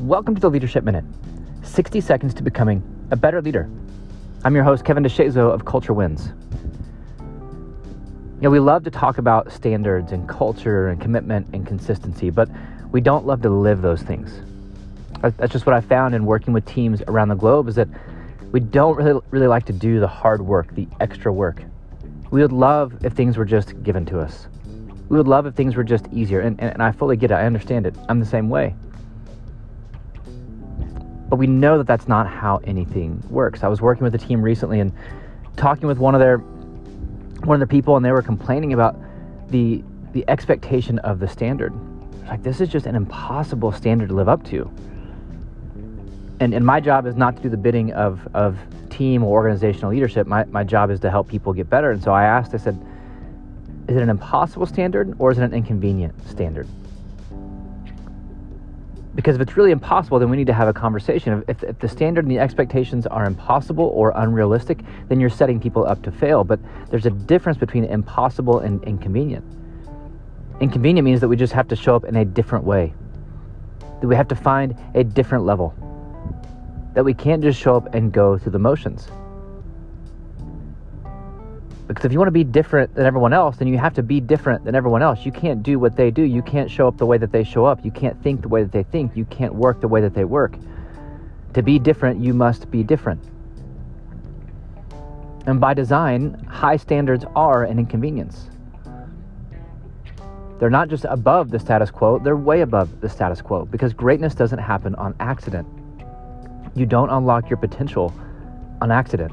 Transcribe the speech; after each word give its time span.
Welcome 0.00 0.34
to 0.34 0.40
the 0.42 0.50
Leadership 0.50 0.84
Minute 0.84 1.06
60 1.62 2.02
seconds 2.02 2.34
to 2.34 2.42
becoming 2.42 2.82
a 3.10 3.16
better 3.16 3.40
leader. 3.40 3.66
I'm 4.44 4.54
your 4.54 4.62
host, 4.62 4.84
Kevin 4.84 5.02
DeShazo 5.02 5.50
of 5.50 5.64
Culture 5.64 5.94
Wins. 5.94 6.34
You 7.18 8.42
know, 8.42 8.50
we 8.50 8.60
love 8.60 8.84
to 8.84 8.90
talk 8.90 9.16
about 9.16 9.50
standards 9.50 10.12
and 10.12 10.28
culture 10.28 10.88
and 10.88 11.00
commitment 11.00 11.48
and 11.54 11.66
consistency, 11.66 12.28
but 12.28 12.50
we 12.92 13.00
don't 13.00 13.26
love 13.26 13.40
to 13.40 13.48
live 13.48 13.80
those 13.80 14.02
things. 14.02 14.42
That's 15.22 15.50
just 15.50 15.64
what 15.64 15.74
I 15.74 15.80
found 15.80 16.14
in 16.14 16.26
working 16.26 16.52
with 16.52 16.66
teams 16.66 17.00
around 17.08 17.28
the 17.28 17.34
globe 17.34 17.66
is 17.66 17.74
that 17.76 17.88
we 18.52 18.60
don't 18.60 18.98
really, 18.98 19.18
really 19.30 19.48
like 19.48 19.64
to 19.64 19.72
do 19.72 19.98
the 19.98 20.08
hard 20.08 20.42
work, 20.42 20.74
the 20.74 20.86
extra 21.00 21.32
work. 21.32 21.62
We 22.30 22.42
would 22.42 22.52
love 22.52 23.02
if 23.02 23.14
things 23.14 23.38
were 23.38 23.46
just 23.46 23.82
given 23.82 24.04
to 24.06 24.20
us. 24.20 24.46
We 25.08 25.16
would 25.16 25.26
love 25.26 25.46
if 25.46 25.54
things 25.54 25.74
were 25.74 25.84
just 25.84 26.06
easier. 26.12 26.40
And, 26.40 26.60
and, 26.60 26.70
and 26.74 26.82
I 26.82 26.92
fully 26.92 27.16
get 27.16 27.30
it. 27.30 27.34
I 27.34 27.46
understand 27.46 27.86
it. 27.86 27.96
I'm 28.10 28.20
the 28.20 28.26
same 28.26 28.50
way. 28.50 28.74
But 31.28 31.36
we 31.36 31.46
know 31.46 31.78
that 31.78 31.86
that's 31.86 32.06
not 32.06 32.28
how 32.28 32.60
anything 32.64 33.22
works. 33.28 33.64
I 33.64 33.68
was 33.68 33.80
working 33.80 34.04
with 34.04 34.14
a 34.14 34.18
team 34.18 34.42
recently 34.42 34.80
and 34.80 34.92
talking 35.56 35.88
with 35.88 35.98
one 35.98 36.14
of 36.14 36.20
their 36.20 36.38
one 36.38 37.54
of 37.54 37.60
their 37.60 37.66
people, 37.66 37.96
and 37.96 38.04
they 38.04 38.12
were 38.12 38.22
complaining 38.22 38.72
about 38.72 38.96
the 39.50 39.82
the 40.12 40.24
expectation 40.28 40.98
of 41.00 41.18
the 41.18 41.28
standard. 41.28 41.74
Like 42.26 42.42
this 42.42 42.60
is 42.60 42.68
just 42.68 42.86
an 42.86 42.94
impossible 42.94 43.72
standard 43.72 44.08
to 44.08 44.14
live 44.14 44.28
up 44.28 44.44
to. 44.46 44.70
And 46.40 46.54
and 46.54 46.64
my 46.64 46.80
job 46.80 47.06
is 47.06 47.16
not 47.16 47.36
to 47.36 47.42
do 47.42 47.48
the 47.48 47.56
bidding 47.56 47.92
of 47.92 48.26
of 48.34 48.58
team 48.90 49.22
or 49.24 49.32
organizational 49.32 49.90
leadership. 49.90 50.26
My 50.26 50.44
my 50.44 50.64
job 50.64 50.90
is 50.90 51.00
to 51.00 51.10
help 51.10 51.28
people 51.28 51.52
get 51.52 51.68
better. 51.68 51.90
And 51.90 52.02
so 52.02 52.12
I 52.12 52.24
asked, 52.24 52.54
I 52.54 52.58
said, 52.58 52.80
is 53.88 53.96
it 53.96 54.02
an 54.02 54.10
impossible 54.10 54.66
standard 54.66 55.14
or 55.18 55.30
is 55.30 55.38
it 55.38 55.44
an 55.44 55.54
inconvenient 55.54 56.14
standard? 56.28 56.66
Because 59.16 59.34
if 59.34 59.40
it's 59.40 59.56
really 59.56 59.70
impossible, 59.70 60.18
then 60.18 60.28
we 60.28 60.36
need 60.36 60.46
to 60.46 60.52
have 60.52 60.68
a 60.68 60.74
conversation. 60.74 61.42
If, 61.48 61.64
if 61.64 61.78
the 61.78 61.88
standard 61.88 62.26
and 62.26 62.30
the 62.30 62.38
expectations 62.38 63.06
are 63.06 63.24
impossible 63.24 63.86
or 63.86 64.12
unrealistic, 64.14 64.80
then 65.08 65.18
you're 65.18 65.30
setting 65.30 65.58
people 65.58 65.86
up 65.86 66.02
to 66.02 66.12
fail. 66.12 66.44
But 66.44 66.60
there's 66.90 67.06
a 67.06 67.10
difference 67.10 67.56
between 67.56 67.84
impossible 67.84 68.58
and 68.58 68.84
inconvenient. 68.84 69.44
Inconvenient 70.60 71.04
means 71.04 71.20
that 71.20 71.28
we 71.28 71.36
just 71.36 71.54
have 71.54 71.66
to 71.68 71.76
show 71.76 71.96
up 71.96 72.04
in 72.04 72.16
a 72.16 72.24
different 72.24 72.64
way, 72.66 72.92
that 74.00 74.06
we 74.06 74.14
have 74.14 74.28
to 74.28 74.36
find 74.36 74.76
a 74.94 75.02
different 75.02 75.44
level, 75.44 75.74
that 76.94 77.04
we 77.04 77.14
can't 77.14 77.42
just 77.42 77.58
show 77.58 77.74
up 77.74 77.94
and 77.94 78.12
go 78.12 78.36
through 78.36 78.52
the 78.52 78.58
motions. 78.58 79.08
Because 81.86 82.04
if 82.04 82.12
you 82.12 82.18
want 82.18 82.28
to 82.28 82.32
be 82.32 82.44
different 82.44 82.94
than 82.94 83.06
everyone 83.06 83.32
else, 83.32 83.58
then 83.58 83.68
you 83.68 83.78
have 83.78 83.94
to 83.94 84.02
be 84.02 84.20
different 84.20 84.64
than 84.64 84.74
everyone 84.74 85.02
else. 85.02 85.24
You 85.24 85.30
can't 85.30 85.62
do 85.62 85.78
what 85.78 85.96
they 85.96 86.10
do. 86.10 86.22
You 86.22 86.42
can't 86.42 86.70
show 86.70 86.88
up 86.88 86.98
the 86.98 87.06
way 87.06 87.16
that 87.18 87.30
they 87.30 87.44
show 87.44 87.64
up. 87.64 87.84
You 87.84 87.92
can't 87.92 88.20
think 88.22 88.42
the 88.42 88.48
way 88.48 88.62
that 88.62 88.72
they 88.72 88.82
think. 88.82 89.16
You 89.16 89.24
can't 89.26 89.54
work 89.54 89.80
the 89.80 89.88
way 89.88 90.00
that 90.00 90.14
they 90.14 90.24
work. 90.24 90.56
To 91.54 91.62
be 91.62 91.78
different, 91.78 92.20
you 92.20 92.34
must 92.34 92.70
be 92.70 92.82
different. 92.82 93.22
And 95.46 95.60
by 95.60 95.74
design, 95.74 96.34
high 96.50 96.76
standards 96.76 97.24
are 97.36 97.62
an 97.62 97.78
inconvenience. 97.78 98.48
They're 100.58 100.70
not 100.70 100.88
just 100.88 101.04
above 101.04 101.50
the 101.50 101.58
status 101.60 101.90
quo, 101.90 102.18
they're 102.18 102.36
way 102.36 102.62
above 102.62 103.00
the 103.00 103.08
status 103.08 103.40
quo 103.42 103.64
because 103.64 103.92
greatness 103.92 104.34
doesn't 104.34 104.58
happen 104.58 104.94
on 104.96 105.14
accident. 105.20 105.68
You 106.74 106.84
don't 106.84 107.10
unlock 107.10 107.48
your 107.48 107.58
potential 107.58 108.12
on 108.80 108.90
accident. 108.90 109.32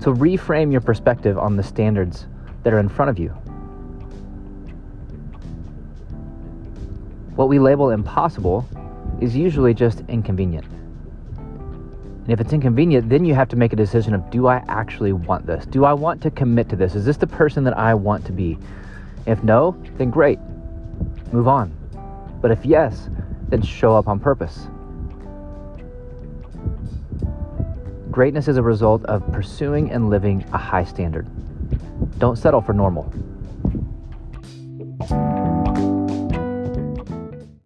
So 0.00 0.14
reframe 0.14 0.72
your 0.72 0.80
perspective 0.80 1.38
on 1.38 1.56
the 1.56 1.62
standards 1.62 2.26
that 2.62 2.72
are 2.72 2.78
in 2.78 2.88
front 2.88 3.10
of 3.10 3.18
you. 3.18 3.28
What 7.36 7.48
we 7.48 7.58
label 7.58 7.90
impossible 7.90 8.66
is 9.20 9.36
usually 9.36 9.74
just 9.74 10.02
inconvenient. 10.08 10.66
And 11.36 12.30
if 12.30 12.40
it's 12.40 12.52
inconvenient, 12.52 13.08
then 13.10 13.24
you 13.24 13.34
have 13.34 13.48
to 13.48 13.56
make 13.56 13.72
a 13.72 13.76
decision 13.76 14.14
of 14.14 14.30
do 14.30 14.46
I 14.46 14.64
actually 14.68 15.12
want 15.12 15.46
this? 15.46 15.66
Do 15.66 15.84
I 15.84 15.92
want 15.92 16.22
to 16.22 16.30
commit 16.30 16.68
to 16.70 16.76
this? 16.76 16.94
Is 16.94 17.04
this 17.04 17.16
the 17.18 17.26
person 17.26 17.64
that 17.64 17.76
I 17.76 17.92
want 17.92 18.24
to 18.26 18.32
be? 18.32 18.58
If 19.26 19.42
no, 19.42 19.76
then 19.98 20.10
great. 20.10 20.38
Move 21.32 21.48
on. 21.48 21.76
But 22.40 22.50
if 22.50 22.64
yes, 22.64 23.10
then 23.48 23.60
show 23.62 23.94
up 23.96 24.08
on 24.08 24.18
purpose. 24.18 24.68
Greatness 28.20 28.48
is 28.48 28.58
a 28.58 28.62
result 28.62 29.02
of 29.06 29.26
pursuing 29.32 29.92
and 29.92 30.10
living 30.10 30.44
a 30.52 30.58
high 30.58 30.84
standard. 30.84 31.26
Don't 32.18 32.36
settle 32.36 32.60
for 32.60 32.74
normal. 32.74 33.10